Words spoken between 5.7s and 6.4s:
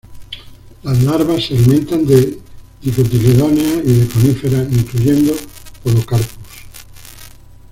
"Podocarpus".